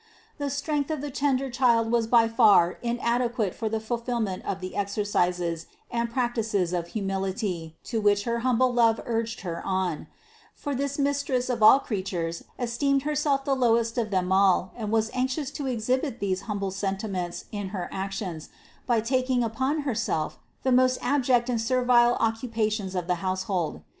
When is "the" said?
0.49-0.55, 1.01-1.11, 3.69-3.79, 4.59-4.75, 13.45-13.53, 20.63-20.71, 23.05-23.17